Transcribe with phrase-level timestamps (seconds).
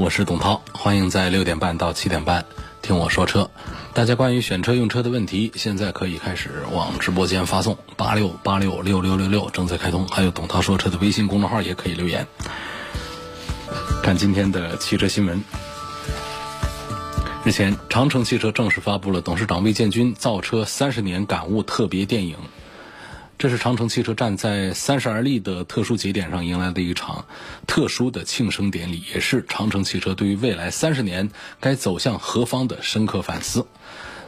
[0.00, 2.46] 我是董涛，欢迎在六点半到七点半
[2.80, 3.50] 听我说车。
[3.92, 10.08] 大家关于选车用车的问题，现在可以开始往直播间发送八六八六六六六六，正在开通。
[10.08, 12.26] 还有董涛说车的微信公众号也可以留言。
[14.02, 15.44] 看今天的汽车新闻。
[17.44, 22.38] 日前，长城汽车正式发布了董事长魏建军造车三十年感悟特别电影。
[23.40, 27.24] 这是长城汽车站在三十而立的特殊节点上迎来的一场
[27.66, 33.66] 特殊的庆生典礼，也是长城汽车对于未来三十年该走向何方的深刻反思。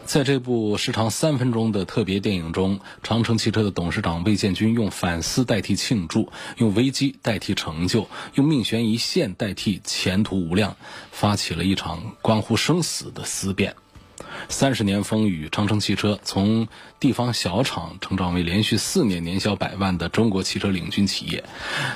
[0.06, 10.78] 在这部时长三分钟的特别电影中，长城汽车的董事长魏建军用反思代替庆祝，用危机代替成就，用命悬一线代替前途无量，
[11.11, 13.77] 发起了一场关乎生死的思辨。
[14.48, 16.69] 三十年风雨，长城汽车从
[17.00, 21.44] 地方小厂成长为连续四年年销百万的中国汽车领军企业，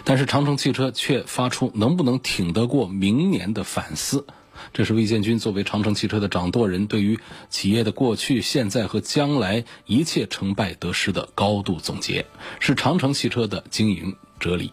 [0.05, 4.27] 但是长城汽车却发出能不能挺得过明年的反思。
[4.73, 7.19] 这是魏建军作为长城汽车的掌舵人，对于
[7.51, 12.27] 企业的过去、现在和将来一切成败得失的高度总结，
[12.59, 14.73] 是长城汽车的经营哲理。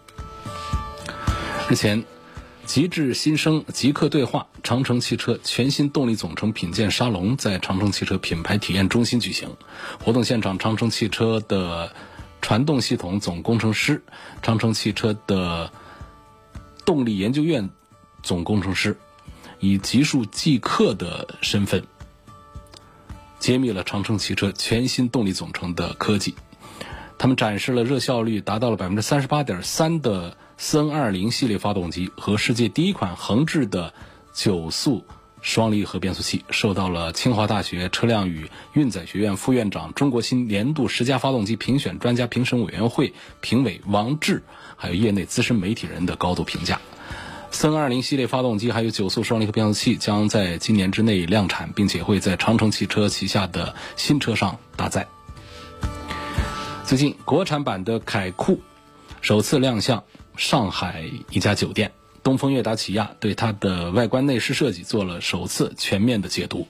[1.70, 2.04] 日前。
[2.66, 9.50] 极致新生极客对话长城汽车全新动力总成品鉴沙龙在长城汽车品牌体验中心举行。
[10.04, 11.94] 活动现场，长城汽车的
[12.42, 14.02] 传动系统总工程师、
[14.42, 15.72] 长城汽车的
[16.86, 17.70] 动力研究院
[18.24, 18.98] 总工程师
[19.60, 21.86] 以极速极客的身份
[23.40, 26.34] 揭秘了长城汽车全新动力总成的科技。
[27.18, 30.38] 他们展示了热效率达到了百分之三十八点三的。
[30.58, 33.94] 四 N 二零系列发动机和世界第一款横置的
[34.34, 35.04] 九速
[35.42, 44.44] 双离合变速器，受到了清华大学车辆与运载学院副院长、中国新年度十佳发动机评选专家评审委员会评委王志，
[44.78, 46.80] 还有业内资深媒体人的高度评价。
[47.52, 55.08] 四 N 二零系列发动机还有九速双离合变速器将在今年之内量产，并且会在长城汽车旗下的新车上搭载。
[56.86, 58.62] 最近，国产版的凯酷
[59.22, 60.04] 首次亮相。
[60.36, 61.92] 上海一家酒店，
[62.24, 66.68] 东风悦达起亚对它的外观内饰设计做了首次全面的解读。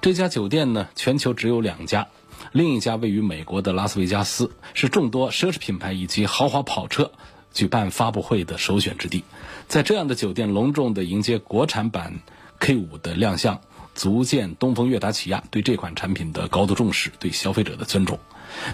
[0.00, 2.08] 这家酒店呢，全球只有两家，
[2.52, 7.12] 另一家位于美国的拉斯维加斯，是众多奢侈品牌以及豪华跑车
[7.52, 9.24] 举办发布会的首选之地。
[9.66, 12.20] 在这样的酒店隆重的迎接国产版
[12.60, 13.60] K5 的亮相，
[13.94, 18.18] 足见东风悦达起亚对这款产品的高度重视，对消费者的尊重。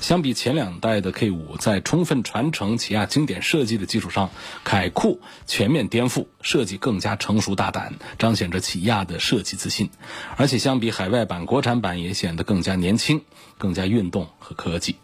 [0.00, 4.30] 相比前两代的 K5，在充分传承起亚经典设计的基础上，
[4.64, 9.90] 凯酷全面颠覆，设计更加成熟大胆，彰显着起亚的设计自信。
[10.36, 13.22] 而且相比海外版，国产版也显得更加年轻，
[13.58, 14.96] 更加运动和科技。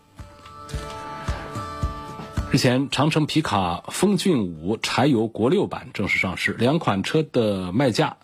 [2.52, 8.16] 日前，长城皮卡风骏五柴油国六版正式上市，两款车的卖价。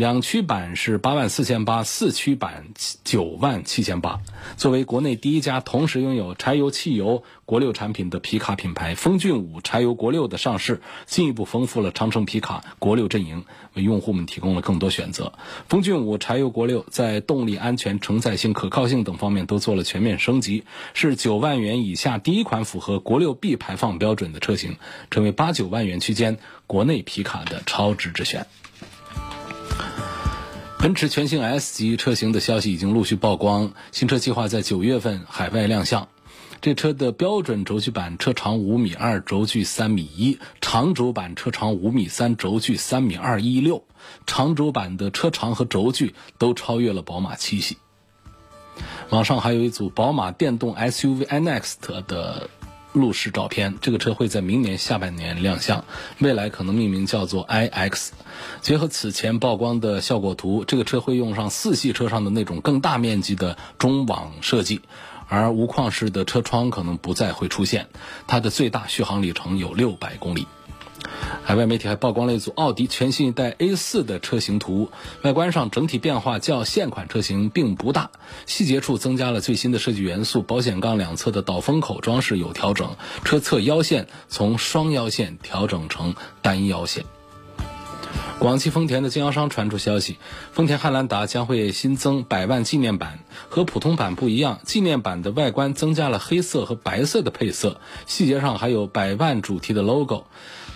[0.00, 2.68] 两驱版是八万四千八，四驱版
[3.04, 4.20] 九万七千八。
[4.56, 13.44] 作为国内第一家同时拥有柴油、汽油国六产品的皮卡品牌，风骏五柴油国六的上市，进一步丰富了长城皮卡国六阵营，
[13.74, 15.34] 为用户们提供了更多选择。
[15.68, 24.78] 风骏五柴油国六在动力、安全、承载性、可靠性等方面都做了全面升级，是九万元以下第一款符合国六 B 排放标准的车型，
[25.10, 28.46] 成为八九万元区间国内皮卡的超值之选。
[30.78, 36.08] 奔驰全新 S 级车型的消息已经陆续曝光，新车计划在九月份海外亮相。
[36.62, 43.84] 这车的标准轴距版车长五米二，轴距三米一；长轴版车长五米三，轴距三米二一六。
[44.26, 47.76] 长轴版的车长和轴距都超越了宝马七系。
[49.10, 52.48] 网上还有一组宝马电动 SUV iNext 的。
[52.92, 55.84] 路试照片，这个车会在明年下半年亮相，
[56.18, 58.10] 未来可能命名叫做 iX。
[58.60, 64.80] 结合此前曝光的效果图，这个车会用上四系车上的那种更大面积的中网设计，
[65.28, 67.86] 而无框式的车窗可能不再会出现。
[68.26, 70.46] 它的最大续航里程有六百公里。
[71.42, 74.90] 海外媒体还曝光了一组奥迪全新一代 A4 的车型图，
[75.22, 78.10] 外观上整体变化较现款车型并不大，
[78.46, 82.94] 细节处增加了最新的设计元素，保险杠两侧的导风口装饰有调整，
[83.24, 87.04] 车侧腰线从双腰线调整成单腰线。
[88.38, 90.16] 广汽丰田的经销商传出消息，
[90.52, 93.18] 丰田汉兰达将会新增百万纪念版。
[93.50, 100.24] 和普通版不一样，纪念版的外观增加了黑色和白色的配色，细节上还有百万主题的 logo。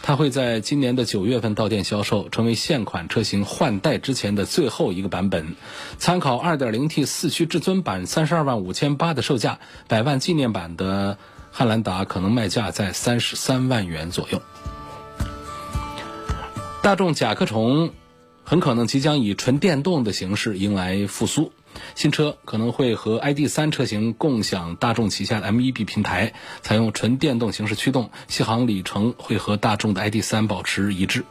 [0.07, 5.57] 它会在今年的九月份到店销售，成为现款车型换代之前的最后一个版本。
[5.97, 11.17] 参考 2.0T 四驱至尊版三十二万五千八的售价，百万纪念版的
[11.51, 14.43] 汉兰达可能卖价在三十三万元左右。
[16.83, 17.91] 大众甲壳虫
[18.45, 21.51] 很可能即将以纯电动的形式迎来复苏，
[21.95, 26.33] 新车可能会和 ID.3 车型共享大众旗下的 MEB 平台，
[26.63, 31.25] 采用纯电动形式驱动，续航里程会和大众的 ID.3 保持一致。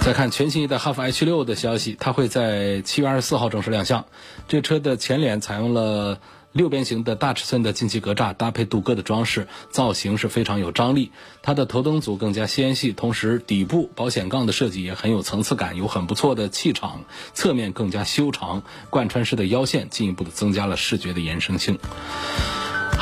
[0.00, 4.06] 再看全新一代哈弗 H 六的消息，它会在七月二十四号正式亮相。
[4.48, 6.18] 这车的前脸采用了。
[6.52, 11.12] 六边形的大尺寸的进气格栅搭配镀铬的装饰，造型是非常有张力。
[11.42, 17.04] 它的头灯组更加纤细，同时底部保险杠的设计也很有层次感，有很不错的气场。
[17.34, 21.78] 侧面更加修长，贯穿式的腰线进一步的增加了视觉的延伸性。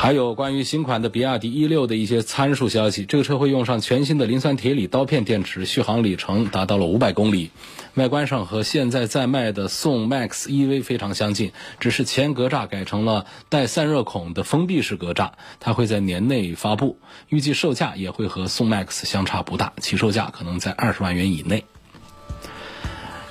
[0.01, 7.51] 还有关于新款的比亚迪 E 六的一些参数消息，这个车会用上全新的磷酸铁锂刀片电池，续航里程达到了五百公里。
[7.95, 11.51] 外观上和现在在卖的宋 MAX EV 非常相近，
[11.81, 15.31] 只是前格栅改成了带散热孔的封闭式格栅。
[15.59, 16.97] 它会在年内发布，
[17.27, 21.65] 预计售价也会和宋 MAX 相差不大，起售价可能在二十万元以内。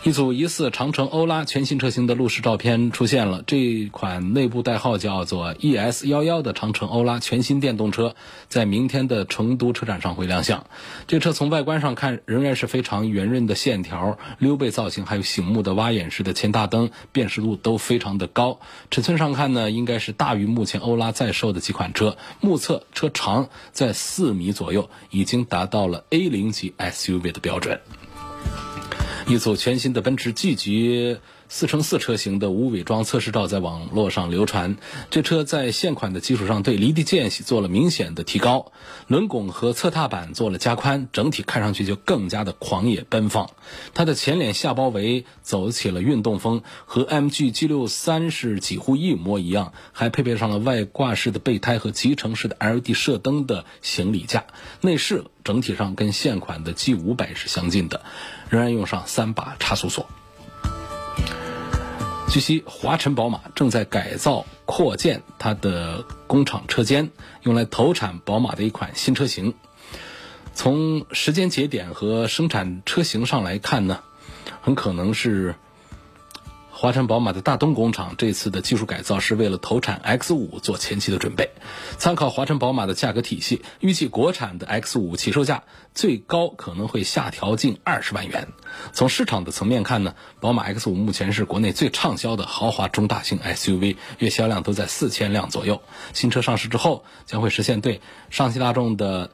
[0.05, 3.43] 一组疑似长城欧拉全新车型的路试照片出现了。
[3.47, 8.15] 这款内部代号叫做 ES 幺幺的长城欧拉全新电动车，
[8.49, 10.65] 在明天的成都车展上会亮相。
[11.09, 18.61] 这车从外观上看仍然是非常圆润的线条、溜背造型，还有醒目的挖眼式的前大灯，辨识度都非常的高。
[18.91, 22.17] 尺寸上看呢，应该是大于目前欧拉在售的几款车。
[22.41, 27.81] 目测车长在四米左右，已经达到了 A 零级 SUV 的标准。
[29.29, 34.77] 一组全新的奔驰 G 级四乘四车型的无伪装测试照在网络上流传。
[35.11, 38.73] 这车在现款的基础上对离地间隙做了明显的提高，
[39.07, 43.51] 轮拱和侧踏板做了加宽，整体看上去就更加的狂野奔放。
[43.95, 54.45] 它的前脸下包围走起了运动风，和 MG G63 是几乎一模一样，还配备上了外挂式的备胎和集成式的 LED 射灯的行李架。
[54.83, 58.03] 内饰整体上跟现款的 G500 是相近的。
[58.51, 60.07] 仍然用上三把差速锁。
[62.31, 67.11] 据悉，华晨宝马正在改造扩建它的工厂车间，
[67.43, 69.55] 用来投产宝马的一款新车型。
[70.53, 74.01] 从时间节点和生产车型上来看呢，
[74.61, 75.55] 很可能是。
[76.81, 81.51] 华晨宝马的大东工厂这次的技术改造是为了投产 X 五做前期的准备。
[81.97, 88.53] 参考华晨宝马的价格体系，预计国产的 X 五起售价最高可能会下调近二十万元。
[88.93, 95.83] 从市场的层面看呢，宝马 X 五目前是国内最畅销的豪华中大型 SUV，月销量都在四千辆左右。
[96.13, 99.33] 新车上市之后，将会实现对上汽大众的。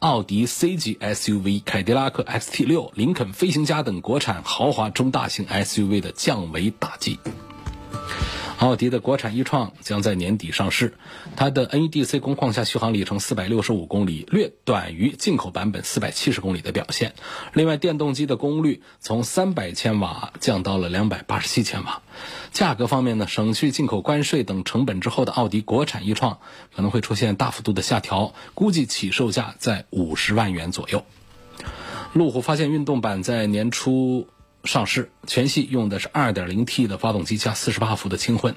[0.00, 7.18] 奥迪 C 级 SUV、凯迪拉克 XT6、林肯飞行家等国产豪华中大型 SUV 的降维打击。
[8.58, 10.94] 奥迪的国产一创将在年底上市，
[11.36, 17.14] 它的 NEDC 工况下续航里程四百六十五公里，略短于进口版本四百七十公里的表现。
[17.52, 22.02] 另外，电动机的功率从三百千瓦降到了两百八十七千瓦。
[22.50, 26.40] 价格方面呢，省去进口关税等成本之后的奥迪国产一创
[26.74, 31.04] 可能会出现大幅度的下调，估计起售价在五十万元左右。
[32.12, 34.26] 路虎发现运动版在年初。
[34.68, 38.54] 上市全系用的是 2.0T 的发动机加48伏的轻混。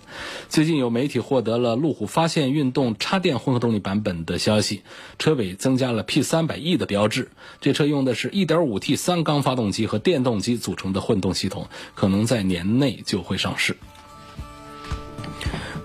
[0.50, 4.84] 最近有媒体获得了路虎发现运动插电混合动力版本的消息，
[5.18, 7.32] 车尾增加了 P300E 的标志。
[7.62, 13.78] 这车用的是一点五 T 三缸发动机和电动机组成的混动系统，可能在年内就会上市。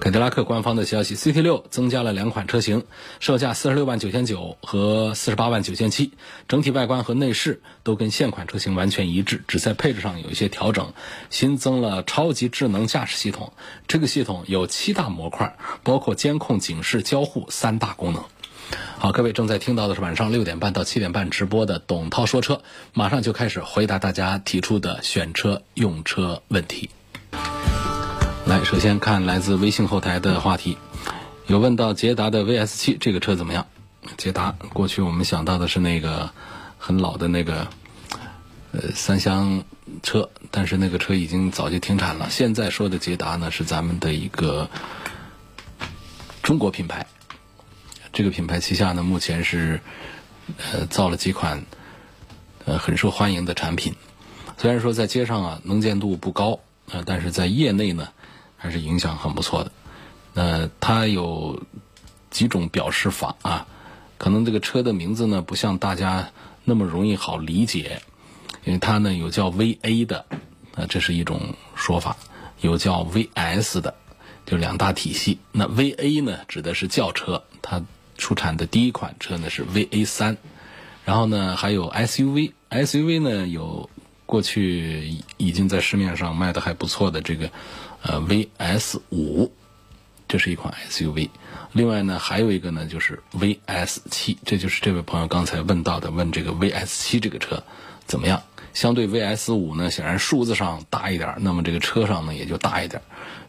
[0.07, 2.85] 凯迪拉克官方的消息，CT 六增加了两款车型，
[3.19, 6.13] 售价四十六万九千九和四十八万九千七，
[6.47, 10.93] 整体外观和内饰都跟现款车型完全一致，只在配置上有一些调整，
[11.29, 13.53] 新增了超级智能驾驶系统。
[13.89, 18.23] 这个系统有七大模块，包括监控、警示、交互三大功能。
[18.99, 26.91] 好，各位正在听到的是晚上六点半到七点半直播的董涛说车，马上就开始回答大家提出的选车用车问题。
[28.47, 30.79] 来，首先看来自微信后台的话题，
[31.49, 33.67] 有问到捷达的 VS 七这个车怎么样？
[34.17, 36.31] 捷达过去我们想到的是那个
[36.79, 37.67] 很老的那个
[38.71, 39.65] 呃三厢
[40.05, 42.31] 车，但是那个车已经早就停产了。
[42.31, 44.71] 现在说的捷达呢，是咱们的一个
[46.41, 47.05] 中国品牌，
[48.13, 49.81] 这个品牌旗下呢目前是
[50.73, 51.65] 呃造了几款
[52.65, 53.97] 呃很受欢迎的产品。
[54.57, 56.61] 虽然说在街上啊能见度不高
[56.93, 58.11] 啊，但是在业内呢
[58.67, 59.73] 还是影响很不错的。
[60.35, 61.63] 呃它有
[62.31, 63.67] 几种表示法啊，
[64.19, 66.31] 可能这个车的名字呢不像大家
[66.65, 68.03] 那么容易好理解，
[68.65, 70.27] 因为它呢有叫 VA 的
[70.75, 72.17] 啊，这是一种说法，
[72.61, 73.95] 有叫 VS 的，
[74.45, 75.39] 就两大体系。
[75.53, 77.83] 那 VA 呢指的是轿车，它
[78.19, 80.37] 出产的第一款车呢是 VA 三。
[81.07, 83.89] 然后呢，还有 SUV，SUV 呢有
[84.27, 87.51] 过去已经在市面上卖的还不错的这个
[88.03, 89.51] 呃 VS 五，
[90.29, 91.31] 这是一款 SUV。
[91.73, 97.63] 另外呢，还有一个呢就是 VS 七，这就是这位朋友刚才问到的，问这个 VS 七这个车
[98.07, 98.43] 怎么样？
[98.75, 103.01] 相对 VS 五呢，显然数字上大一点，那么这个车上呢也就大一点。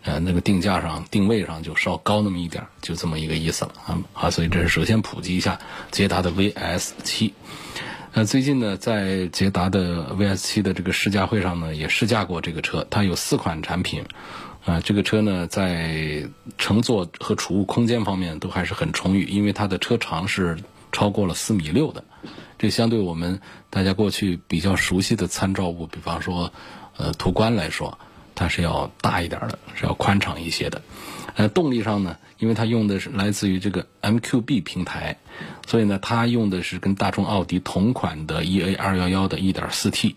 [0.04, 4.30] 呃，那个定价上、定位上就稍高那么一点就这么一个意思了啊啊！
[4.30, 5.60] 所以这是首先普及一下
[5.92, 7.34] 捷达的 VS 七。
[8.20, 12.84] 那最近呢，在捷达的 VS 七的这个试驾会上呢，也试驾过这个车。
[12.90, 14.06] 它有四款产品，
[14.66, 20.58] 啊，这个车呢在乘坐和储物空间方面都还是很充裕，因为它的车长是
[20.92, 22.04] 超过了四米六的。
[22.58, 26.52] 这相对我们大家过去比较熟悉的参照物，比方说
[26.98, 28.00] 呃途观来说。
[28.40, 30.84] 它是要大一点的，是要宽敞一些的。
[31.38, 35.18] 呃，动力上呢，因为它用的是来自于这个 MQB 平台，
[35.66, 40.16] 所以呢，它用的是跟大众奥迪同款的 EA211 的 1.4T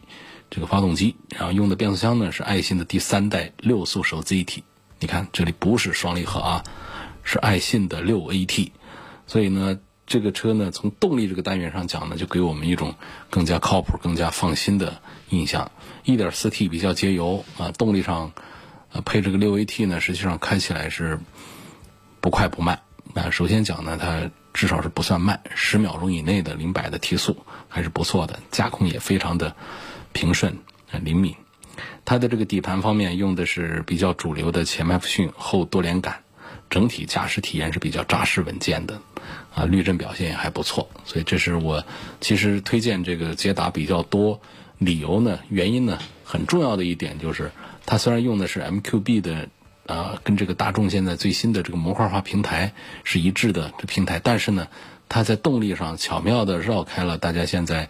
[0.51, 4.65] 这个发动机，然后用的变速箱呢是爱信的第三代六速手自一体。
[4.99, 6.65] 你看这里不是双离合啊，
[7.23, 8.71] 是爱信的六 AT，
[9.27, 9.79] 所以呢。
[10.07, 12.97] 这个车呢，从动力这个单元上讲呢，就给我们一种
[13.31, 15.71] 更加靠谱、更加放心的印象。
[16.05, 18.33] 1.4T 比较节油啊，动力上，
[18.93, 21.19] 呃，配这个 6AT 呢，实际上开起来是
[22.21, 22.81] 不快不慢。
[23.15, 27.37] 那首先讲呢，它至少是不算慢，十秒钟以内的零百的提速
[27.69, 29.55] 还是不错的，驾控也非常的
[30.13, 30.57] 平顺、
[31.03, 31.35] 灵敏。
[32.05, 36.23] 它的这个底盘方面用的是比较主流的前麦弗逊后多连杆。
[36.69, 39.03] 整体驾驶体验是比较扎实稳健的，
[39.53, 41.85] 啊，滤震表现也还不错，所以这是我
[42.21, 44.41] 其实推荐这个捷达比较多
[44.79, 47.51] 理由呢，原因呢很重要的一点就是，
[47.91, 49.49] 它虽然用的是 MQB 的，
[49.87, 54.69] 啊，跟这个大众现在最新的这个模块化平台是一致的这平台，但是呢，
[55.09, 57.89] 它在动力上巧妙的绕开了大家现在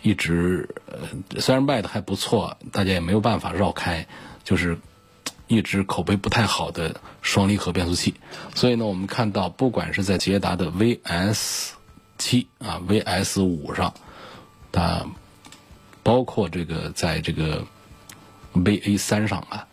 [0.00, 4.06] 一直呃虽然卖的还不错，大家也没有办法绕开，
[4.44, 4.78] 就是。
[5.46, 8.14] 一直口碑不太好的双离合变速器，
[8.54, 11.72] 所以呢，我们看到不管是在捷达的 VS
[12.16, 13.92] 七啊、VS 五上，
[14.72, 15.04] 它
[16.02, 17.66] 包括这个在这个
[18.54, 19.66] VA 三上啊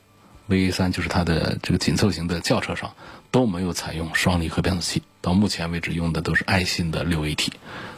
[0.50, 2.94] ，VA 三就是它的这个紧凑型的轿车上
[3.32, 7.48] 都没有采用双离合变速器，到目前为止用的都是爱信的六 AT，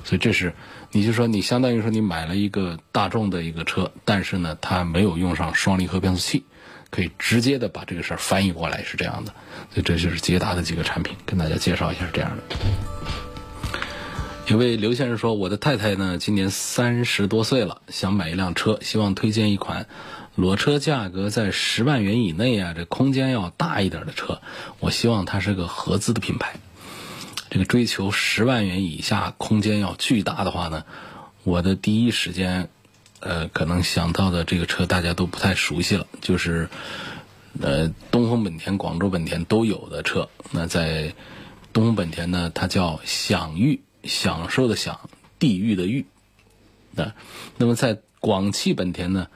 [0.03, 0.53] 所以这是
[0.91, 6.45] 你就说你相当于说你买了一个大众的一个车，但是呢，它没有用上双离合变速器。
[6.89, 9.33] 可以直接的把这个事儿翻译过来是这样的，
[9.73, 12.55] 所以这就是捷达的几个产品，跟大家介绍一下是这样的。
[14.45, 19.87] 有位刘先生说，我的太太呢今年三十多岁了，想买一辆车，希望推荐一款
[20.35, 24.41] 裸车价格在十万元以内啊，这空间要大一点的车。
[24.79, 26.55] 我希望它是个合资的品牌。
[27.49, 30.85] 这个追求十万元以下空间要巨大的话呢，
[31.43, 32.69] 我的第一时间。
[33.25, 36.67] 呃，可能想到的这个车大家都不太熟悉了，就是，
[37.61, 40.27] 呃，东风本田、广州本田都有的车。
[40.51, 41.13] 那在
[41.71, 45.09] 东风本田呢，它叫享域，享受的享，
[45.39, 46.05] 地域的域。
[46.91, 47.13] 那
[47.55, 49.27] 那么在广汽本田呢，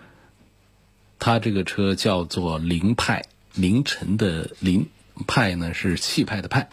[1.20, 4.88] 它这个车叫做凌派，凌晨的凌
[5.28, 6.70] 派呢是气派的派。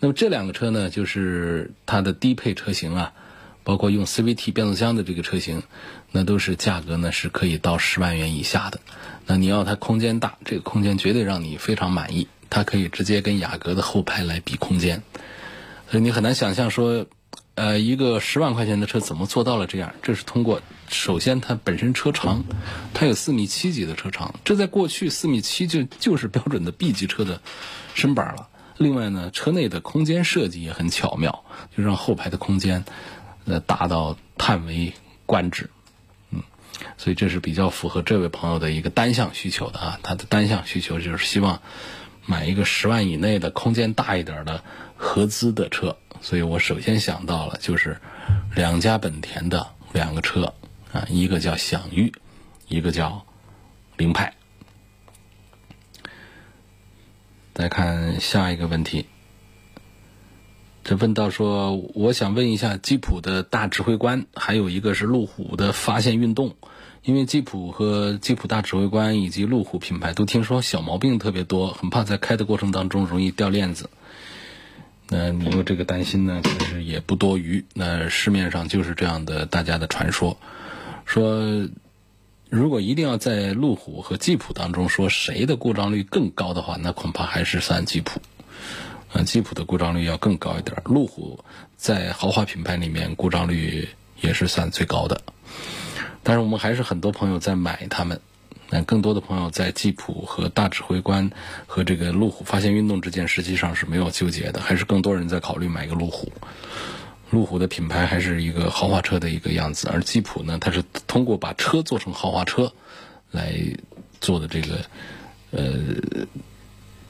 [0.00, 3.12] 那么这两个车呢，就是它的低配车型啊。
[3.64, 5.62] 包括用 CVT 变速箱的这个车型，
[6.10, 8.80] 那都是价格呢是可以到十万元以下的。
[9.24, 12.26] 那你要它空间大，这个空间绝对让你非常满意。
[12.50, 15.04] 它可以直接跟雅阁的后排来比空间，
[15.88, 17.06] 所以你很难想象说，
[17.54, 19.94] 呃，一个十万块钱的车怎么做到了这样？
[20.02, 22.44] 这是通过首先它本身车长，
[22.94, 27.42] 它有四米七几的车长，这在过去四米七就就是标准的 B 级车的
[27.94, 28.48] 身板了。
[28.78, 31.44] 另外呢，车内的空间设计也很巧妙，
[31.76, 32.84] 就让后排的空间。
[33.44, 34.92] 呃，达到叹为
[35.26, 35.68] 观止，
[36.30, 36.42] 嗯，
[36.96, 39.98] 所以这是比较符合这位朋友的一个单向需求的啊。
[40.02, 41.60] 他的单向需求就是希望
[42.24, 44.62] 买一个十万以内的空间大一点的
[44.96, 45.96] 合资的车。
[46.22, 47.98] 所以我首先想到了就是
[48.54, 50.54] 两家本田的两个车
[50.92, 52.12] 啊，一个叫享域，
[52.68, 53.26] 一个叫
[53.96, 54.32] 凌派。
[57.52, 59.06] 再看下一个问题。
[60.84, 66.54] 这问到说，我想问一下吉普的大指挥官，还有一个是路虎的发现运动，
[67.02, 73.90] 因为吉普和吉普大指挥官以及路虎品牌都听说小毛病特别多，很怕在开的过程当中容易掉链子。
[75.14, 77.62] 那你有这个担心呢，其实也不多余。
[77.74, 80.38] 那市面上就是这样的大家的传说，
[81.04, 81.68] 说
[82.48, 88.22] 如果一定要在路虎和吉普当中说谁的故障率更高的话，那恐怕还是算吉普。
[89.12, 90.80] 呃，吉普的故障率要更高一点。
[90.86, 91.44] 路虎
[91.76, 93.90] 在豪华品牌里面故障率
[94.22, 95.20] 也是算最高的，
[96.22, 98.18] 但是我们还是很多朋友在买它们。
[98.72, 101.30] 但更多的朋友在吉普和大指挥官
[101.66, 106.32] 和这个路虎发现运动之间实际上是没有纠结的，还是更多人在考虑买个路虎。
[107.28, 112.72] 路虎的品牌还是一个豪华车的一个样子，而吉普呢，它是通过把车做成豪华车
[113.30, 113.52] 来
[114.22, 114.80] 做的这个
[115.50, 115.78] 呃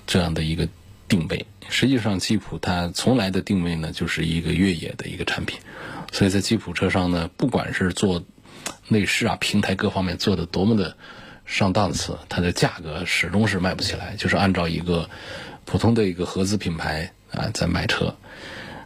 [0.04, 0.68] 这样的一个
[1.06, 1.46] 定位。
[1.68, 5.60] 实际上，吉普它从来的定位呢就是一个越野的一个产品，
[6.10, 8.24] 所以在吉普车上呢，不管是做
[8.88, 10.96] 内饰啊、平台各方面做的多么的
[11.44, 15.08] 上档次，它的价格始终是卖不起来，就是按照一个
[15.64, 18.14] 普通的一个合资品牌啊在卖车。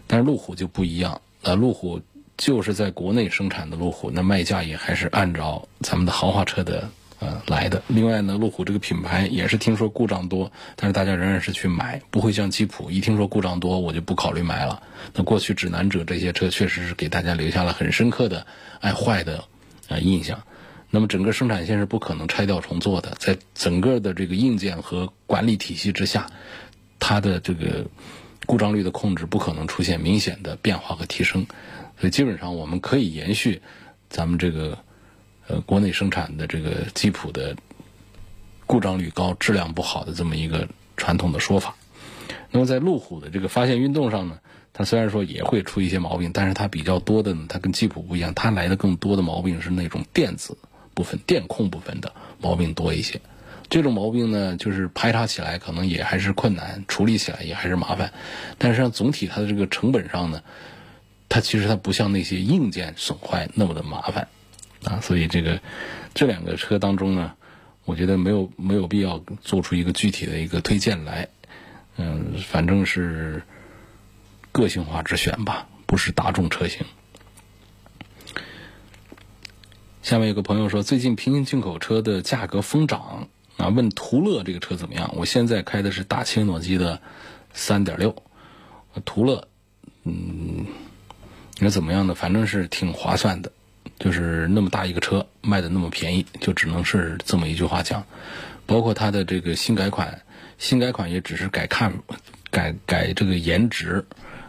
[0.06, 2.00] 但是路虎就不一样，呃，路虎
[2.36, 6.88] 就是在国内生产的路虎，那卖价也还是按照咱们的豪华车的。
[7.18, 7.82] 呃，来的。
[7.86, 14.82] 另外呢，路虎这个品牌也是听说故障多，但是大家仍然是去买，不会像吉普一听说故障多我就不考虑买了。
[15.14, 18.46] 那过去指南者这些车确实是给大家留下了很深刻的
[18.80, 19.44] 爱坏的
[19.88, 20.42] 呃印象。
[20.96, 26.30] 那么整个生产线是不可能拆掉重做的，在整个的这个硬件和管理体系之下，
[26.98, 27.84] 它的这个
[28.46, 31.46] 故障率的控制不可能出现明显的变化和提升，
[32.00, 33.60] 所以基本上我们可以延续
[34.08, 34.78] 咱们这个。
[35.48, 37.54] 呃，国内生产的这个吉普的
[38.66, 41.76] 故障率高、质量不好的这么一个传统的说法。
[42.50, 44.40] 那么在路虎的这个发现运动上呢，
[44.72, 50.58] 它虽然说也会出一些毛病，但是它比较多的呢，它跟吉普不一样，它来的更多的毛病是那种电子
[50.96, 53.20] 部分、电控部分的毛病多一些。
[53.68, 58.12] 这种毛病呢，就是排查起来可能也还是困难，处理起来也还是麻烦。
[58.58, 60.42] 但是总体它的这个成本上呢，
[61.28, 64.28] 它其实它不像那些硬件损坏那么的麻烦。
[64.84, 65.60] 啊，所以这个
[66.14, 67.34] 这两个车当中呢，
[67.84, 71.28] 我觉得没有没有必要做出一个具体的一个推荐来，
[71.96, 73.42] 嗯，反正是
[74.52, 76.86] 个性化之选吧，不是大众车型。
[80.06, 85.12] 下面有个朋友说，最近平行进口车的价格疯涨啊，问途乐这个车怎么样？
[85.16, 87.00] 我现在开的是大切诺基的
[87.52, 88.14] 三点六，
[89.04, 89.48] 途乐，
[90.04, 90.64] 嗯，
[91.58, 92.14] 你说怎么样呢？
[92.14, 93.50] 反正是挺划算的。
[93.98, 98.06] 就是那么大一个车卖的那么便宜，就只能是这么一句话讲。
[98.64, 100.22] 包括它的这个新改款，
[100.56, 101.92] 新改款也只是改看，
[102.52, 104.04] 改改这个颜值，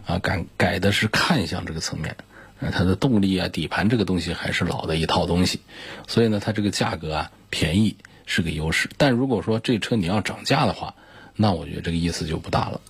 [0.05, 2.15] 啊，改改的是看相这个层面。
[2.59, 5.61] 呃，它的动力啊、底盘这个东西还是老的一套东西。
[6.07, 8.89] 所以呢，它这个价格啊便宜是个优势。
[8.97, 10.95] 但如果说这车你要涨价的话，
[11.35, 12.81] 那我觉得这个意思就不大了。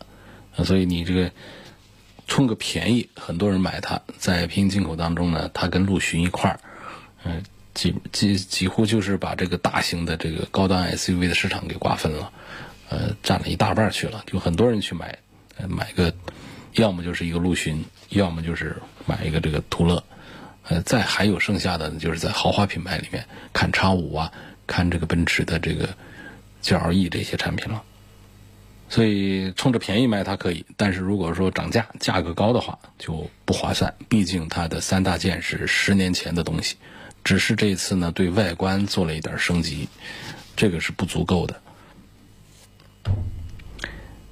[0.56, 1.32] 啊，所以你这个。
[2.30, 4.01] 冲个便宜，很多人买它。
[4.17, 6.60] 在平行进口当中呢，它跟陆巡一块儿，
[7.23, 7.41] 嗯，
[7.73, 12.34] 几几几乎就是把这个大型的这个高端 SUV 的市场给瓜分了，
[12.89, 14.25] 呃，占了一大半去了。
[14.27, 15.19] 就很多人去买，
[15.69, 16.13] 买个，
[16.73, 18.75] 要么就是一个陆巡，要么就是
[19.08, 20.04] 买一个这个途乐，
[20.67, 24.32] 呃，再还有剩下的呢就是在豪华品牌里面看叉五啊，
[24.67, 25.89] 看这个奔驰的这个
[26.62, 27.82] GLE 这些产品了。
[28.89, 33.93] 所以冲着便宜卖它可以，但是如果说涨价、价格高的话就不划算。
[34.08, 36.78] 毕竟它的三大件是十年前的东西，
[37.24, 39.89] 只是这次呢对外观做了一点升级，
[40.56, 41.62] 这个是不足够的。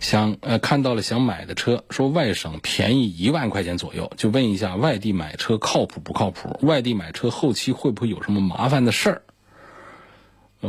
[0.05, 6.59] 想呃看到了想买的车，说外省便宜一万块钱左右，就问一下外地买车靠谱不靠谱？
[6.61, 9.21] 外地买车后期会不会有什么麻烦的事儿？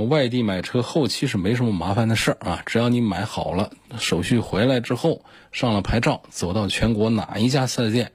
[0.08, 5.22] 外地买车后期是没什么麻烦的事儿啊，只要你买好了，手续回来之后
[5.52, 8.12] 上了牌照，走到全国哪一家四 S 店，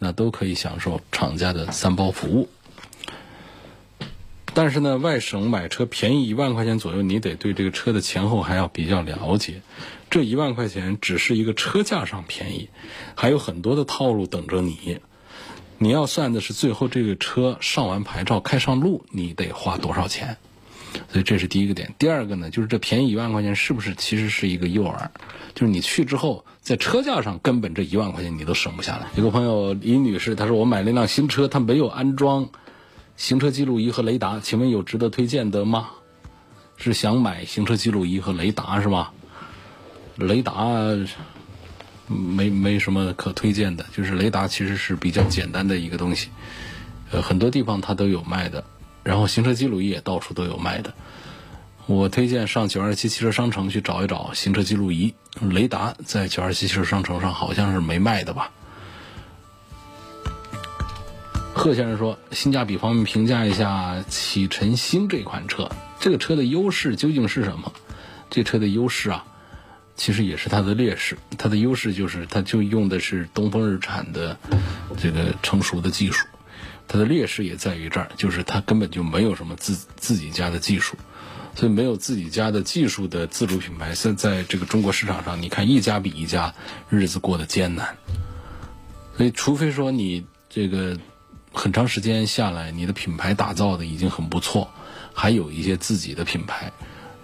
[0.00, 2.48] 那都可以享受厂家的三包服务。
[4.56, 9.62] 但是呢，外省买车便宜一万块钱左右，你得对这个车的前后还要比较了解。
[10.14, 12.68] 这一万块钱只是一个车价上便宜，
[13.16, 15.00] 还有很多的套路等着你。
[15.78, 20.36] 你要算的是最后这个车上完牌照开上路，你得花多少钱。
[21.08, 25.08] 所以这是第一个点，第二个呢，就是这便宜一万块钱是不是其实是一个诱饵？
[25.52, 29.08] 就是你去之后，在车价上根本这一万块钱你都省不下来。
[29.16, 32.50] 有个朋友李女士，她说我买了一辆新车，她没有安装
[33.16, 35.90] 行车记录仪和雷达，请问有值得推荐的吗？
[36.76, 39.10] 是想买行车记录仪和雷达是吗？
[40.16, 40.66] 雷达
[42.06, 43.84] 没没什么可推荐的。
[43.92, 46.28] 就是雷达其实是比较简单的一个东西，
[47.10, 48.64] 呃，很多地方它都有卖的，
[49.02, 50.92] 然后行车记录仪也到处都有卖的。
[51.86, 58.50] 我推荐上九二七汽车商城去找一找行车记录仪，雷达在九二七汽车商城上好像是没卖的吧。
[61.52, 67.72] 贺先生说，性价比方面评价一下启辰星这款车，这个车的优势究竟是什么？
[68.28, 69.24] 这车的优势啊，
[69.96, 71.18] 其实也是它的劣势。
[71.38, 74.38] 它的优势就是它就用的是东风日产的
[74.98, 76.26] 这个成熟的技术，
[76.88, 80.96] 它的劣势也在于这儿，就是它根本就没有什么自自己家的技术。
[81.56, 86.52] 所以没有自己家的技术的自主品牌，现在这个中国市场上，你看一家比一家
[86.90, 87.96] 日子过得艰难。
[89.16, 90.98] 所以，除非说你这个
[91.52, 94.68] 很长时间下来，你的品牌打造的已经很不错，
[95.12, 96.72] 还有一些自己的品牌，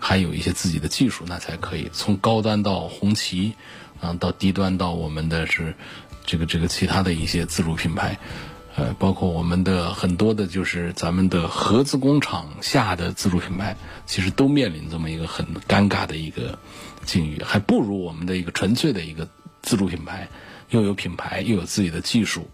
[0.00, 3.54] 还有一些自己的技术，那才可以从高端到红旗，
[4.00, 5.74] 啊，到低端到我们的是
[6.26, 8.18] 这个这个其他的一些自主品牌。
[8.76, 16.56] 呃，包括我们的很多的，就是咱们的合资工厂下的自主品牌，其实都面临这么一个很尴尬的一个
[17.04, 19.28] 境遇，还不如我们的一个纯粹的一个
[19.60, 20.28] 自主品牌，
[20.70, 22.48] 又有品牌又有自己的技术。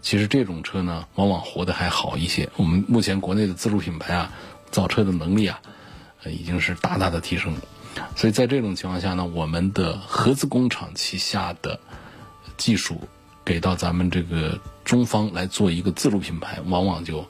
[0.00, 2.48] 其实这种车呢，往往活得还好一些。
[2.56, 4.32] 我们目前国内的自主品牌啊，
[4.70, 5.60] 造车的能力啊，
[6.26, 7.60] 已经是大大的提升了。
[8.16, 11.80] 所以在这种情况下呢，我们的合资工厂旗下的
[12.56, 13.08] 技术。
[13.42, 17.26] 给到咱们这个中方来做一个自主品牌，往往就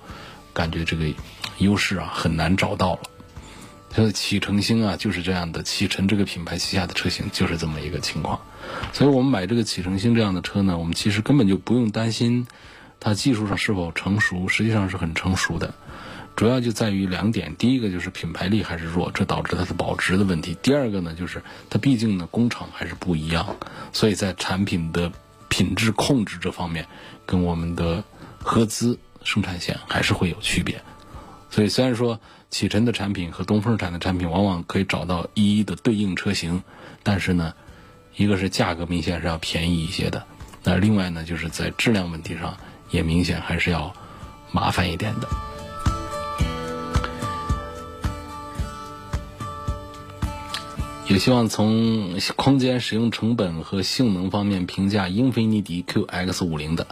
[0.53, 1.07] 感觉这个
[1.59, 3.01] 优势啊很难找到了。
[3.95, 8.41] 像启辰星啊就是这样的，启辰这个品牌旗下的车型就是这么一个情况。
[8.93, 12.47] 所以我们买这个启辰星这样的车呢，我们其实根本就不用担心
[12.99, 15.73] 它技术上是否成熟，实际上是很成熟的。
[16.41, 23.57] 主要就在于两点：第一个就是品牌力还是弱，这导致它的保值的问题；第二个呢，就是它毕竟呢工厂还是不一样，
[23.93, 25.13] 所以在产品的。
[25.51, 26.87] 品质控制这方面，
[27.27, 28.05] 跟我们的
[28.39, 30.81] 合资生产线还是会有区别。
[31.51, 36.63] 所以虽然说启辰的产品和东风日产的产品往往可以找到一一的对应车型，
[37.03, 37.53] 但是呢，
[38.17, 40.25] 一个是价格明显是要便宜一些的，
[40.63, 42.57] 那另外呢，就是在质量问题上
[42.91, 43.93] 也明显还是要
[44.53, 45.29] 麻烦一点的。
[51.11, 56.87] 也希望从空间使用成本和性能方面评价英菲尼迪 QX 五零的，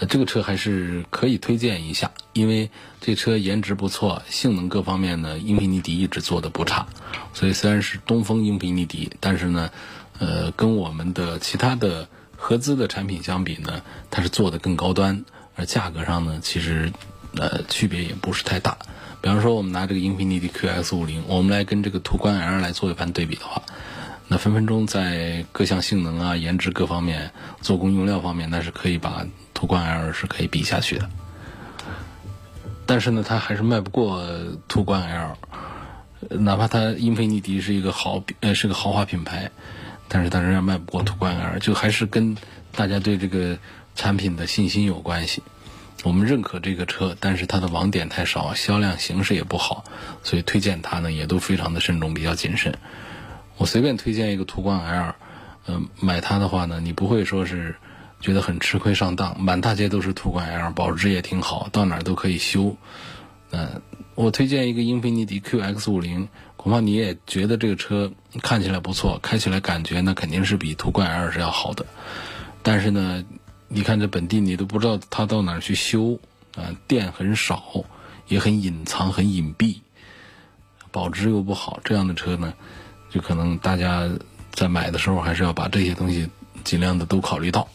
[0.00, 2.70] 呃，这个车还是可以推荐一下，因为
[3.00, 6.88] 这车颜值不错，性能各方面呢，英菲尼迪一直做的不差，
[7.34, 9.70] 所以虽然是东风英菲尼迪，但是呢，
[10.18, 16.92] 呃，跟我们的其他的合资的产品相比呢，它是做的更高端，而价格上呢，其实
[17.36, 18.76] 呃区别也不是太大。
[19.22, 23.62] 比方说，我们拿这个英菲尼迪 QX 五零，我们来跟这个途观 L 来做一番对比的话，
[24.26, 27.30] 那分分钟在各项性能啊、颜值各方面、
[27.60, 31.08] 做工用料方面，那是可以把途观 L 是可以比下去的。
[32.84, 34.26] 但是呢，它还是卖不过
[34.66, 35.36] 途观 L，
[36.40, 39.52] 哪怕它英菲尼迪是一个豪呃是个豪华品牌，
[40.08, 42.36] 但是它仍然卖不过途观 L，就还是跟
[42.74, 43.56] 大家对这个
[43.94, 45.44] 产品的信心有关系。
[46.02, 49.84] 我们认可这个车，但是它的网点太少，销量形势也不好，
[50.24, 52.74] 所以推荐它呢也都非常的慎重，比较谨慎。
[53.56, 55.14] 我随便推荐一个途观 L，
[55.68, 57.76] 嗯，买它的话呢，你不会说是
[58.20, 62.76] 觉得很吃亏上当，满大街都是途观 L，保值也挺好，到哪儿都可以修。
[63.52, 63.80] 嗯，
[64.16, 68.10] 我推荐一个英菲尼迪 QX 五零，恐怕你也觉得这个车
[68.42, 71.86] 看起来不错，开起来感觉那肯定是比途观 L 是要好的，
[72.64, 73.24] 但是呢。
[73.74, 76.20] 你看这本地，你都不知道他到哪儿去修
[76.56, 76.76] 啊？
[76.86, 77.86] 店很少，
[78.28, 79.80] 也很隐藏、很隐蔽，
[80.90, 81.80] 保值又不好。
[81.82, 82.52] 这样的车呢，
[83.08, 84.10] 就可能大家
[84.52, 86.28] 在买的时候还是要把这些东西
[86.64, 87.66] 尽量的都考虑到。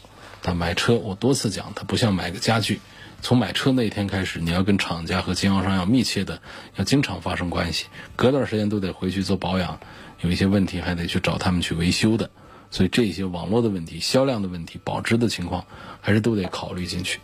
[0.44, 2.80] 但买车，我多次讲，它不像买个家具，
[3.24, 6.40] 从买车那一天开始，你要跟厂家和经销商要密切的，
[6.76, 9.80] 要经常发生关系，隔段时间都得回去做保养，
[10.22, 12.30] 有一些问题还得去找他们去维修的。
[12.70, 15.66] 所以这些网络的问题、销量的问题、保值的情况，
[16.02, 17.20] 还是都得考虑进去。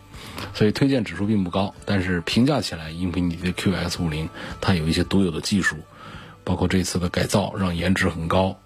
[0.54, 4.28] 所以推荐指数并不高，但是评价起来，英菲尼迪 QX 五零
[4.60, 5.76] 它有一些独有的技术，
[6.42, 8.56] 包括这次的改造让颜值很高，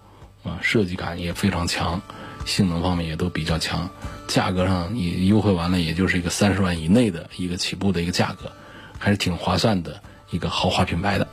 [0.43, 2.01] 啊，设计感也非常强，
[2.45, 3.89] 性能方面也都比较强，
[4.27, 8.51] 价格上也优惠完了，也就是一个三十万以内的一个起步的一个价格，
[8.97, 11.27] 还是挺划算的一个豪华品牌的。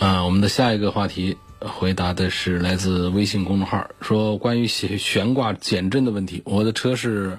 [0.00, 1.36] 啊，我们的下一个话题。
[1.66, 6.42] 回答的是来自微信公众号，说关于悬悬挂减震的问题。
[6.44, 7.38] 我的车是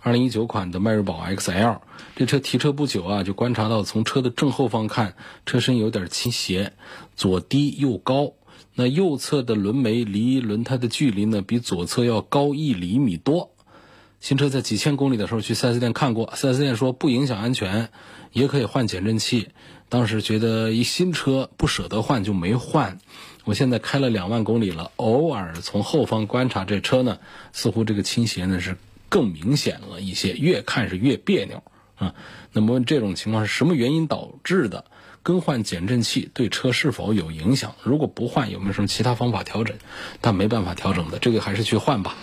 [0.00, 1.80] 二零一九款的迈锐宝 XL，
[2.14, 6.72] 这车提车不久啊，就观察到从车的正后方看，车身有点倾斜，
[7.16, 8.32] 左低右高，
[8.74, 13.50] 那右侧的轮眉离轮胎的距离呢，比左侧要高一厘米多。
[14.20, 17.90] 新车在几千公里的时候去 4S 店看过，4S 店说不影响安全，
[18.32, 19.48] 也可以换减震器。
[19.88, 22.98] 当时觉得一新车不舍得换就没换。
[23.46, 27.18] 我现在开了两万公里了，偶尔从后方观察这车呢，
[27.52, 28.76] 似乎这个倾斜呢是
[29.08, 31.62] 更明显了一些，越看是越别扭
[31.94, 32.16] 啊。
[32.50, 34.84] 那么这种情况是什么原因导致的？
[35.22, 37.76] 更换减震器对车是否有影响？
[37.84, 39.76] 如果不换，有没有什么其他方法调整？
[40.20, 42.16] 但没办法调整的，这个还是去换吧。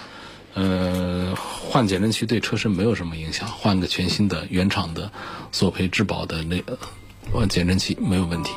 [0.56, 5.10] 呃，换减震器对车身没有什么影响，换个全新的原厂的
[5.54, 6.78] 索赔质保的那个
[7.48, 8.52] 减震器没有问题。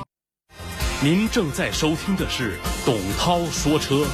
[1.03, 2.55] 您正在收听的是
[2.87, 4.07] 董涛说车。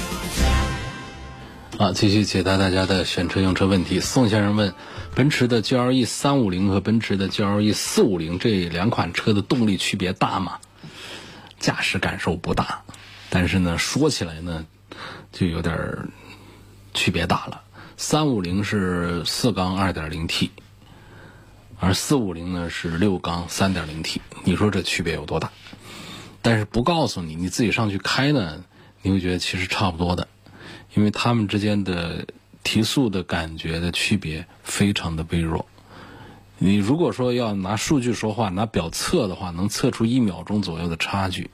[1.79, 4.01] 啊，继续解答大家的选车用车问题。
[4.01, 4.75] 宋先生问：
[5.15, 10.59] 奔驰的 GLE 三五零和奔驰的 GLE 四五零这两款车的动力区别大吗？
[11.61, 12.83] 驾驶感受不大，
[13.31, 14.67] 但是呢，说起来呢，
[15.31, 16.09] 就有点
[16.95, 17.63] 区别大了。
[17.97, 20.51] 三五零是四缸二点零 T，
[21.79, 24.21] 而四五零呢是六缸三点零 T。
[24.43, 25.53] 你说这区别有多大？
[26.43, 28.65] 但是不告诉你，你自己上去开呢，
[29.01, 30.29] 你会觉得其实差不多的。
[30.95, 32.27] 因为它们之间的
[32.63, 35.65] 提速的感觉的区别非常的微弱。
[36.59, 41.51] 你如果说要拿数据说话，拿表测的话，能测出一秒钟左右的差距，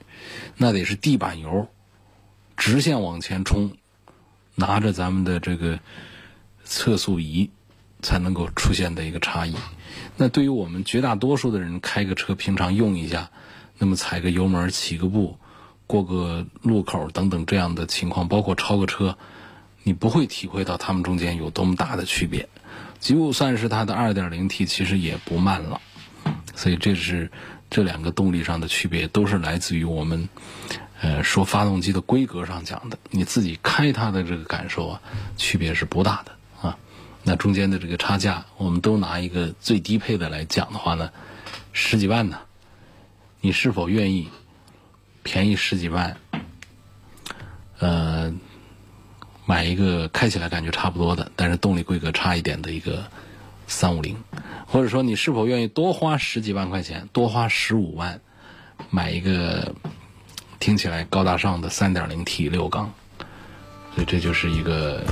[0.57, 1.67] 那得是地板油，
[2.57, 3.77] 直线往前冲，
[4.55, 5.79] 拿着咱们的这个
[6.63, 7.49] 测速仪
[8.01, 9.55] 才能够出现的一个差异。
[10.17, 13.31] 那对于我们绝大多数的人开个车，平常用一下，
[13.79, 15.37] 那么踩个油门，起个步。
[15.87, 19.17] 过个路口等等这样的情况，包括超个车，
[19.81, 22.47] 你不会体会到它们中间有多么大的区别。
[22.99, 25.81] 就算是它的 2.0T，其实也不慢了。
[26.53, 27.31] 所以这是
[27.71, 30.29] 这两个动力上的区别，都是来自于我们
[31.01, 32.99] 呃说发动机的规格上讲的。
[33.09, 35.01] 你自己开它的这个感受啊，
[35.37, 36.77] 区别是不大的啊。
[37.23, 41.09] 那中间的这个差价，我们都拿一个最低配的来讲的话呢，
[41.73, 42.37] 十几万呢，
[43.41, 44.29] 你是否愿意？
[45.21, 46.17] 便宜十几万，
[47.79, 48.33] 呃，
[49.45, 53.03] 买一个开起来感觉差不多的，但是动力规格差一点的一个
[53.67, 54.15] 三五零，
[54.65, 58.21] 或者说你是否愿意多花十几万块钱，多花十五万
[58.89, 59.75] 买一个
[60.59, 62.91] 听起来高大上的三点零 T 六缸？
[63.93, 65.03] 所以这就是一个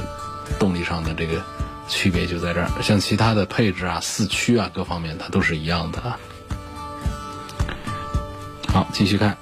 [0.57, 1.43] 动力上的这个
[1.89, 2.71] 区别就在这儿。
[2.81, 6.17] 像其他的配置啊、四驱啊各方面，它都是一样的啊。
[8.77, 9.35] 好，继续看。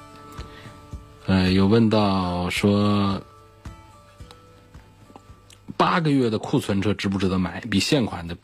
[1.26, 3.20] 呃，有问到说，
[5.76, 7.60] 八个月的库存车值不值得买？
[7.68, 8.34] 比现款的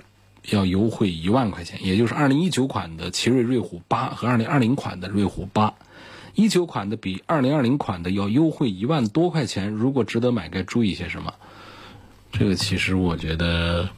[0.51, 5.73] 要优惠一万块钱，也就是二零一九款的奇瑞瑞虎八和二零二零款的瑞虎八，
[6.35, 9.71] 一九款的比二零二零款的要优惠一万多块钱。
[9.71, 11.33] 如果值得买，该注意些什么？
[12.33, 13.89] 这个其实我觉得。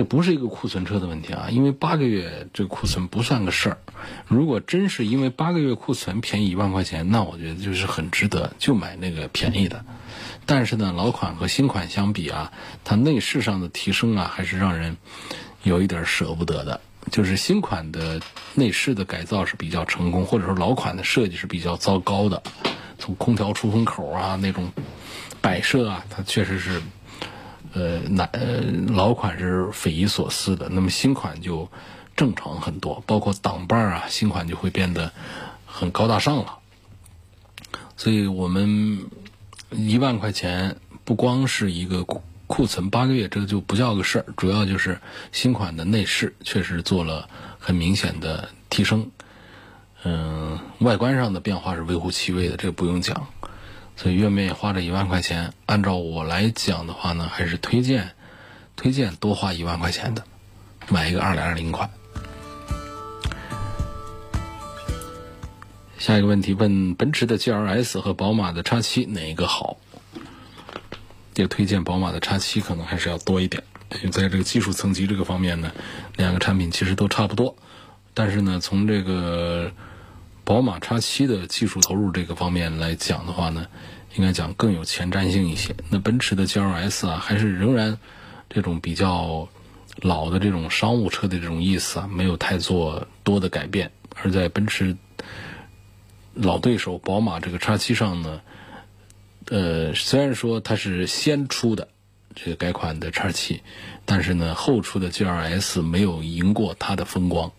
[0.00, 3.78] 这不是一个库存车的问题啊，因为八个月这库存不算个事儿。
[4.28, 9.84] 如果真是因为八个月库存便宜一万块钱，那我觉得就是很值得，就买那个便宜的。
[10.46, 12.50] 但是呢，老款和新款相比啊，
[12.82, 14.96] 它内饰上的提升啊，还是让人
[15.64, 16.80] 有一点舍不得的。
[17.10, 18.22] 就是新款的
[18.54, 22.42] 内饰的改造是比较成功，或者说老款的设计是比较糟糕的。
[22.98, 24.72] 从空调出风口啊那种
[25.42, 26.80] 摆设啊，它确实是。
[27.72, 31.70] 呃，那呃老款是匪夷所思的，那么新款就
[32.16, 35.12] 正常很多，包括挡把儿啊，新款就会变得
[35.66, 36.58] 很高大上了。
[37.96, 39.06] 所以我们
[39.70, 42.04] 一万块钱不光是一个
[42.46, 47.28] 库存八个月，这个就不叫个事儿，主要就是新款的内饰确实做了
[47.58, 49.10] 很明显的提升，
[50.02, 53.28] 嗯，外观上的变化是微乎其微的，这个不用讲。
[54.02, 55.52] 所以愿不愿意花这一万块钱？
[55.66, 58.12] 按照我来讲的话呢，还是推荐，
[58.74, 60.24] 推荐多花一万块钱的，
[60.88, 61.90] 买一个二零二零款。
[65.98, 69.76] 下一个问题问：奔驰的 GLS 和宝马的 X7 哪一个好？
[71.34, 73.62] 也推荐宝马的 X7 可能还是要多一点。
[73.96, 75.70] 因为在这个技术层级这个方面呢，
[76.16, 77.54] 两个产品其实都差不多，
[78.14, 79.70] 但是呢，从这个。
[80.50, 83.68] 宝马 X7 的技术投入这个方面来讲的话呢，
[84.16, 85.76] 应该讲更有前瞻性一些。
[85.90, 88.00] 那奔驰的 GLS 啊，还是仍然
[88.48, 89.48] 这种比较
[90.00, 93.92] 老的这种商务车的这种意思啊，没有太做多的改变。
[94.20, 94.96] 而在奔驰
[96.34, 98.40] 老对手宝马这个 X7 上呢，
[99.46, 101.86] 呃，虽然说它是先出的
[102.34, 103.60] 这个改款的 X7，
[104.04, 107.52] 但是呢，后出的 GLS 没有赢过它的风光。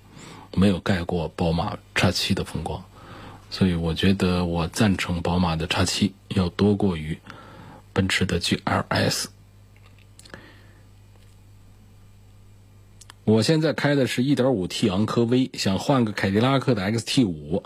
[0.54, 2.84] 没有盖过宝马 X7 的风光，
[3.50, 7.18] 所以我觉得我赞成宝马的叉七要多过于
[7.94, 9.26] 奔驰的 GLS。
[13.24, 17.64] 我现在开的是 1.5T 昂科威，想换个凯迪拉克的 XT5，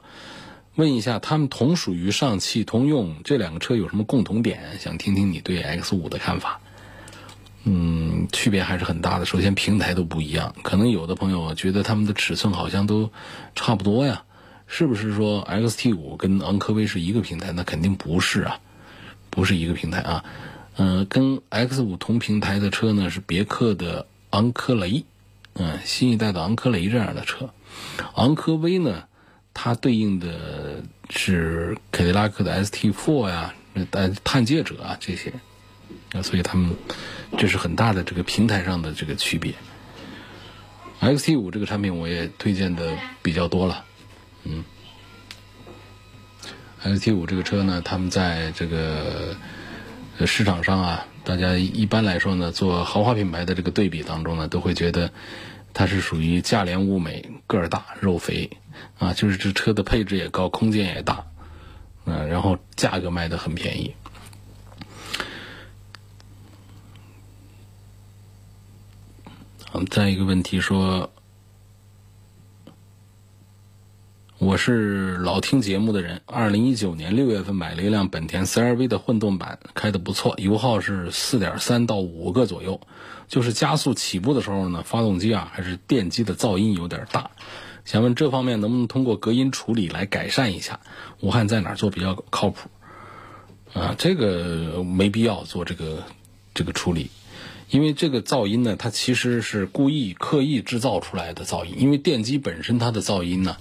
[0.76, 4.78] 问一下，他们同属于上汽通用，这两个车有什么共同点？
[4.80, 6.60] 想听听你对 X5 的看法。
[7.66, 9.26] 嗯，区别还是很大的。
[9.26, 13.12] 首先平台都不一样，可能有的朋友觉得他们的尺寸好像都
[13.56, 14.24] 差不多呀，
[14.68, 17.52] 是不是说 XT5 跟昂科威是一个平台？
[17.52, 18.60] 那肯定不是啊，
[19.30, 20.24] 不是一个平台啊。
[20.78, 25.04] 嗯，跟 X5 同平台的车呢是别克的昂科雷。
[25.58, 27.50] 嗯，新一代的昂科雷这样的车，
[28.14, 29.06] 昂科威呢，
[29.54, 33.54] 它对应的是凯迪拉克的 ST4 呀、
[33.92, 35.32] 呃探界者啊这些，
[36.14, 36.76] 啊，所以他们
[37.38, 39.54] 这是很大的这个平台上的这个区别。
[41.02, 43.86] XT5 这个产品我也推荐的比较多了，
[44.44, 44.64] 嗯
[46.84, 49.36] ，XT5 这个车呢，他们在这个
[50.26, 51.06] 市场上啊。
[51.26, 55.12] 大家一般来说呢，做豪华品牌的这个对比当中呢，都会觉得
[55.74, 58.52] 它是属于价廉物美、个儿大、肉肥
[59.00, 61.26] 啊，就是这车的配置也高，空间也大，
[62.06, 63.96] 嗯，然后价格卖的很便宜。
[69.84, 71.12] 再一个问题说。
[74.38, 82.82] 我是老听节目的人，二零一九年六月份买了一辆本田 CR-V 的混动版，开的不错，油耗是四点三到五个左右。
[83.30, 87.32] 就是加速起步的时候呢，发动机啊还是电机的噪音有点大。
[87.86, 90.82] 想问这方面能不能通过隔音处理来改善一下？
[91.22, 92.70] 武汉在哪做比较靠谱？
[93.74, 96.04] 啊，这个没必要做这个
[96.54, 97.10] 这个处理，
[97.70, 103.58] 因为这个噪音呢，它其实是故意刻意制造出来的噪音，因为电机本身它的噪音呢。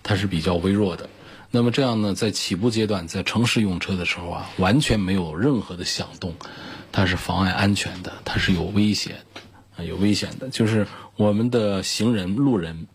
[0.00, 1.10] 它是比较微弱的，
[1.50, 6.34] 那么这样呢，在起步阶段，在城市用车的时候啊，完全没有任何的响动，
[6.92, 9.16] 它是妨碍安全的，它是有危险，
[9.76, 10.48] 啊，有危险的。
[10.48, 12.86] 就是我们的行人、路人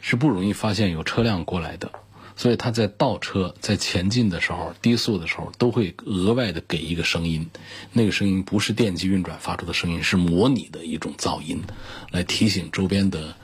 [0.00, 1.92] 是不容易发现有车辆过来的，
[2.40, 7.50] 所以它在倒车、在前进的时候、低速的时候，都会额外的给一个声音，
[7.92, 11.62] 那个声音不是电机运转发出的声音，是模拟的一种噪音，
[12.10, 13.34] 来提醒周边的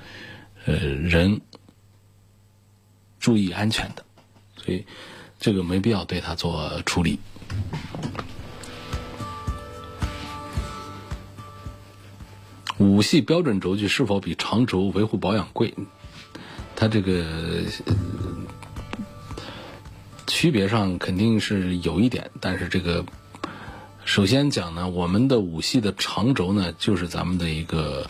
[0.64, 1.42] 呃人。
[3.20, 4.02] 注意安全的，
[4.56, 4.86] 所以
[5.38, 7.18] 这个没必要对它做处理。
[12.78, 15.74] 五系标准轴距是否比长轴维护保养贵？
[16.74, 17.26] 它这个
[20.26, 23.04] 区别上肯定是有一点，但是这个
[24.04, 28.08] 首先讲呢，我们的五系的长轴呢，就是咱们的一个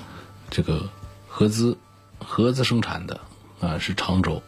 [0.51, 0.89] 这个
[1.29, 1.77] 合资
[2.19, 3.21] 合资生产的
[3.61, 4.43] 啊，是长轴。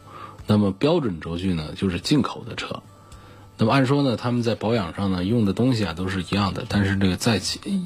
[0.47, 2.81] 那么标准轴距呢，就是进口的车。
[3.57, 7.39] 那么按说呢，他们在保养上呢用的东西啊都是一样的，但是这个在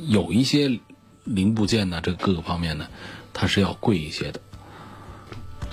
[0.08, 0.80] 有一些
[1.24, 2.88] 零部件呢，这各个方面呢，
[3.34, 4.40] 它是要贵一些的。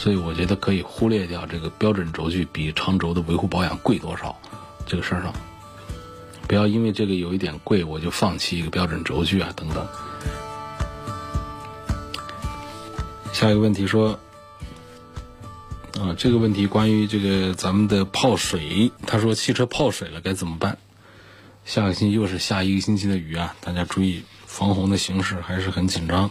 [0.00, 4.34] 所以我觉得可以忽略掉这个标准轴距比长轴的维护保养贵多少
[4.86, 5.34] 这个事儿上，
[6.48, 9.86] 不要因为这个有一点贵，我就放弃一个标准轴距啊等等。
[13.34, 14.18] 下一个问题说。
[15.98, 20.78] 啊，这个问题关于这个咱们的泡水，他说汽车泡水了该怎么办？
[21.66, 26.30] 下个星期又是下一个星期的雨啊，大家注意防洪的形势还是很紧张。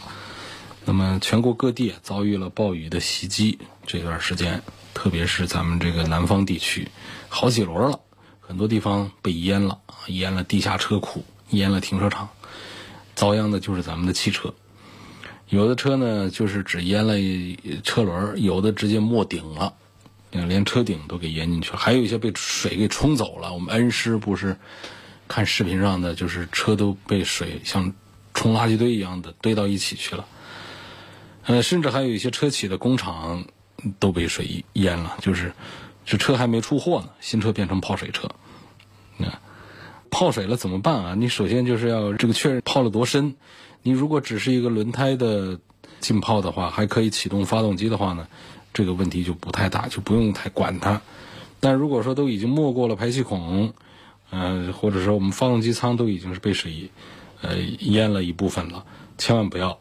[0.86, 4.64] 那么全国各地遭遇了暴雨的袭击，这段时间，
[4.94, 6.88] 特别是咱们这个南方地区，
[7.28, 8.00] 好几轮了，
[8.40, 12.30] 很多地方被淹了，淹了地下车库，淹了停车场，
[13.14, 14.54] 遭殃的就是咱们的汽车。
[15.50, 17.16] 有的车呢，就是只淹了
[17.84, 19.74] 车轮；有的直接没顶了，
[20.32, 21.78] 连车顶都给淹进去了。
[21.78, 23.54] 还有一些被水给冲走了。
[23.54, 24.58] 我们恩施不是
[25.28, 27.94] 看视频上的，就是车都被水像
[28.34, 30.26] 冲垃圾堆一样的堆到一起去了。
[31.50, 33.44] 呃，甚至还有一些车企的工厂
[33.98, 35.52] 都被水淹了，就是
[36.06, 38.30] 这车还没出货呢，新车变成泡水车。
[39.18, 39.28] 那
[40.12, 41.16] 泡水了怎么办啊？
[41.16, 43.36] 你首先就是要这个确认泡了多深。
[43.82, 45.60] 你如果只是一个轮胎的
[46.00, 48.28] 浸泡的话，还可以启动发动机的话呢，
[48.72, 51.02] 这个问题就不太大，就不用太管它。
[51.60, 53.74] 但如果说都已经没过了排气孔，
[54.30, 56.92] 呃，或者说我们发动机舱都已经是被水
[57.42, 58.86] 呃淹了一部分了，
[59.18, 59.80] 千万不要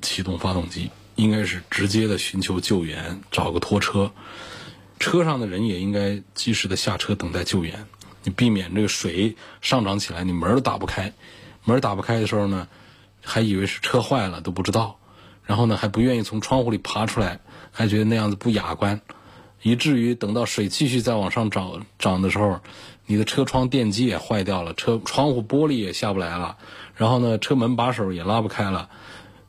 [0.00, 0.90] 启动发动机，
[1.22, 4.12] 应该是直接的寻求救援，找个拖车，
[4.98, 7.86] 车上的人也应该及时的下车等待救援，
[8.24, 11.12] 你避免这个水上涨起来，你门都打不开，
[11.64, 12.68] 门打不开的时候呢。
[13.24, 14.98] 还以为是车坏了都不知道，
[15.44, 17.38] 然后呢还不愿意从窗户里爬出来，
[17.70, 19.00] 还觉得那样子不雅观，
[19.62, 22.58] 以至于等到水继续再往上涨涨的时候，
[23.06, 26.56] 你的车窗电机也坏掉了，车窗户玻璃也下不来了，
[26.96, 28.90] 然后呢，车门把手也拉不开了，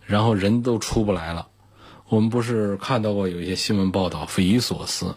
[0.06, 1.48] 然后人都出不来了。
[2.14, 5.16] 我们不是看到过有一些新闻报道，匪夷所思，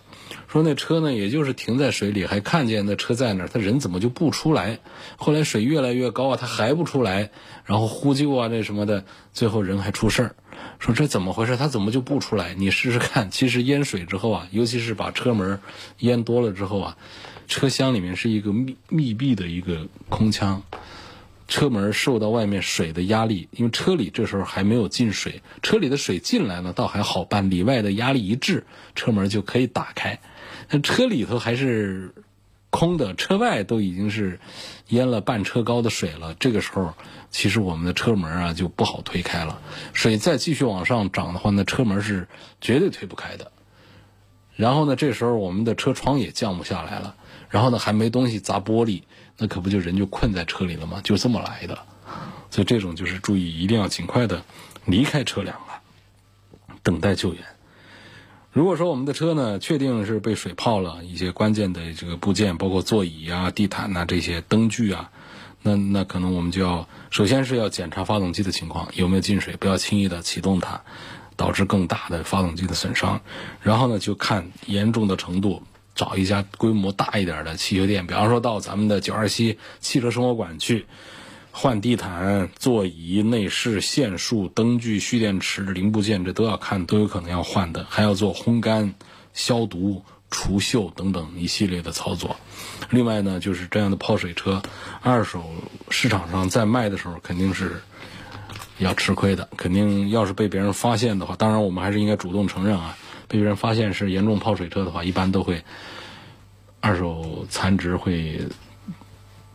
[0.48, 4.78] 说那车呢，也就是停在水里，还看见那车在那儿，他人怎么就不出来？
[5.18, 7.28] 后来水越来越高啊，他还不出来，
[7.66, 10.36] 然后呼救啊，那什么的，最后人还出事儿。
[10.78, 11.58] 说这怎么回事？
[11.58, 12.54] 他怎么就不出来？
[12.54, 13.30] 你试试看。
[13.30, 15.60] 其实淹水之后啊，尤其是把车门
[15.98, 16.96] 淹多了之后啊，
[17.46, 20.62] 车厢里面是一个密密闭的一个空腔，
[21.48, 30.18] 车门受到外面水的压力，因为车里这时候还没有进水，车里的水进来了倒还好办，里外的压力一致，车门就可以打开。
[30.70, 32.12] 那车里头还是
[32.70, 34.40] 空的，车外都已经是
[34.88, 36.94] 淹了半车高的水了，这个时候。
[37.28, 39.60] 其实我们的车门啊就不好推开了，
[39.92, 42.28] 水再继续往上涨的话，那车门是
[42.62, 43.52] 绝对推不开的。
[44.54, 47.14] 然后呢，这时候我们的车窗也降不下来了，
[47.50, 49.02] 然后呢还没东西砸玻璃，
[49.38, 51.00] 那可不就人就困在车里了吗？
[51.04, 51.78] 就这么来的。
[52.50, 54.44] 所以这种就是注意，一定要尽快的
[54.84, 55.82] 离开车辆啊，
[56.82, 57.42] 等待救援。
[58.52, 65.10] 如果说我们的车呢确定是被水泡了，一些关键的这个部件，包括座椅啊、地毯呐这些灯具啊。
[65.62, 70.80] 那那可能我们就要首先是要检查发动机的情况有没有进水，不要轻易的启动它，
[71.36, 73.20] 导致更大的发动机的损伤。
[73.60, 75.62] 然后呢，就看严重的程度，
[75.96, 80.86] 找一家规模大一点的汽修店，比方说到咱们的九二七汽车生活馆去
[81.50, 88.94] 换地毯、座椅、内饰、线束、灯具、蓄电池零部件，这都要看，都有可能要换的，还要做烘干、
[89.32, 90.04] 消毒。
[90.28, 92.34] 除锈等等一系列的操作，
[92.90, 94.60] 另外呢，就是这样的泡水车，
[95.00, 95.44] 二手
[95.88, 97.80] 市场上在卖的时候肯定是
[98.78, 102.98] 要吃亏的，肯定要是被别人发现的话，当然我们还是应该主动承认啊，
[103.28, 105.64] 被人发现是严重泡水车的话，一般都会
[106.80, 108.48] 二手残值会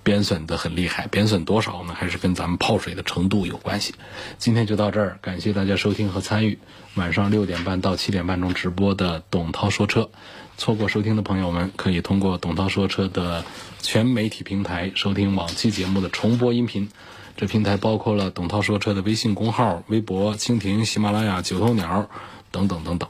[0.04, 1.94] 贬损的很厉害，贬损多少呢？
[1.94, 3.94] 还是跟咱们泡水的程度有关系。
[4.38, 6.58] 今天就到这儿，感谢大家收听和参与
[6.96, 10.10] 晚上六点半到七点半钟直播的董涛说车。
[10.58, 13.46] 错过收听的朋友们，可以通过董涛说车的
[13.82, 16.90] 全媒体平台收听往期节目的重播音频。
[17.38, 22.10] 这平台包括了董涛说车的微信公号、微博、蜻蜓、喜马拉雅、九头鸟
[22.52, 23.10] 等等等等。